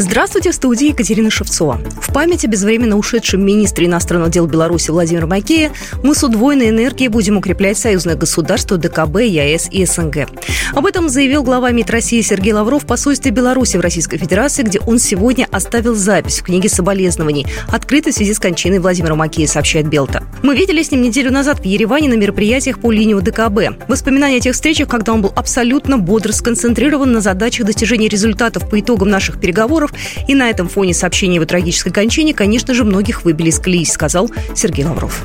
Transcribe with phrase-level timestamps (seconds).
[0.00, 1.80] Здравствуйте, в студии Екатерина Шевцова.
[2.00, 5.72] В память о безвременно ушедшем министре иностранных дел Беларуси Владимира Макея
[6.04, 10.28] мы с удвоенной энергией будем укреплять союзное государство ДКБ, ЕАЭС и СНГ.
[10.74, 14.78] Об этом заявил глава МИД России Сергей Лавров в посольстве Беларуси в Российской Федерации, где
[14.78, 19.88] он сегодня оставил запись в книге соболезнований, открытой в связи с кончиной Владимира Макея, сообщает
[19.88, 20.22] Белта.
[20.44, 23.88] Мы видели с ним неделю назад в Ереване на мероприятиях по линии ДКБ.
[23.88, 28.78] Воспоминания о тех встречах, когда он был абсолютно бодр, сконцентрирован на задачах достижения результатов по
[28.78, 30.28] итогам наших переговоров, долларов.
[30.28, 34.30] И на этом фоне сообщения его трагической кончине, конечно же, многих выбили из колеи, сказал
[34.54, 35.24] Сергей Лавров.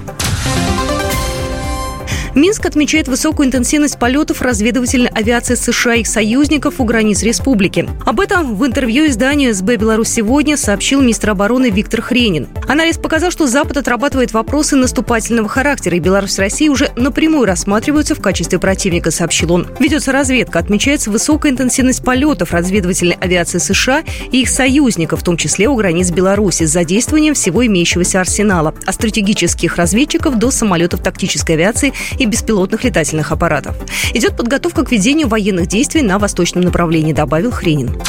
[2.36, 7.88] Минск отмечает высокую интенсивность полетов разведывательной авиации США и их союзников у границ республики.
[8.06, 12.48] Об этом в интервью изданию СБ «Беларусь сегодня» сообщил министр обороны Виктор Хренин.
[12.68, 18.16] Анализ показал, что Запад отрабатывает вопросы наступательного характера, и Беларусь и Россия уже напрямую рассматриваются
[18.16, 19.68] в качестве противника, сообщил он.
[19.80, 25.68] Ведется разведка, отмечается высокая интенсивность полетов разведывательной авиации США и их союзников, в том числе
[25.68, 31.94] у границ Беларуси, с задействованием всего имеющегося арсенала, от стратегических разведчиков до самолетов тактической авиации
[32.26, 33.76] беспилотных летательных аппаратов.
[34.14, 38.02] Идет подготовка к ведению военных действий на восточном направлении, добавил Хренин.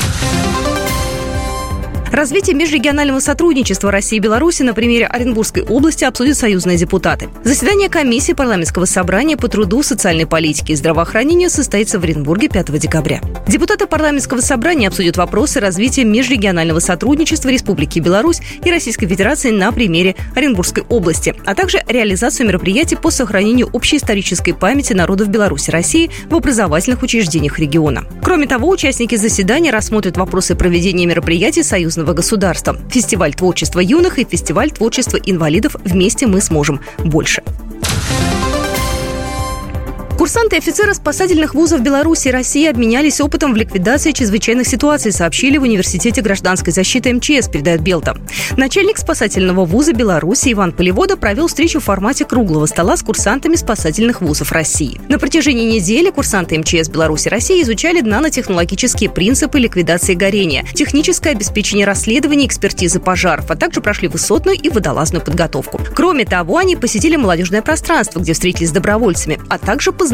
[2.15, 7.29] Развитие межрегионального сотрудничества России и Беларуси на примере Оренбургской области обсудят союзные депутаты.
[7.43, 13.21] Заседание комиссии парламентского собрания по труду, социальной политике и здравоохранению состоится в Оренбурге 5 декабря.
[13.49, 20.15] Депутаты парламентского собрания обсудят вопросы развития межрегионального сотрудничества Республики Беларусь и Российской Федерации на примере
[20.37, 26.11] Оренбургской области, а также реализацию мероприятий по сохранению общей исторической памяти народов Беларуси и России
[26.31, 28.05] в образовательных учреждениях региона.
[28.23, 32.77] Кроме того, участники заседания рассмотрят вопросы проведения мероприятий союзного союзного государства.
[32.91, 37.43] Фестиваль творчества юных и фестиваль творчества инвалидов «Вместе мы сможем больше».
[40.25, 45.59] Курсанты и офицеры спасательных вузов Беларуси и России обменялись опытом в ликвидации чрезвычайных ситуаций, сообщили
[45.59, 48.17] в Университете гражданской защиты МЧС, передает Белта.
[48.57, 54.23] Начальник спасательного вуза Беларуси Иван Полевода провел встречу в формате круглого стола с курсантами спасательных
[54.23, 54.99] вузов России.
[55.11, 61.85] На протяжении недели курсанты МЧС Беларуси и России изучали нанотехнологические принципы ликвидации горения, техническое обеспечение
[61.85, 65.83] расследования экспертизы пожаров, а также прошли высотную и водолазную подготовку.
[65.95, 70.14] Кроме того, они посетили молодежное пространство, где встретились с добровольцами, а также познакомились